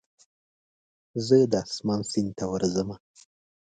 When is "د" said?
1.51-1.53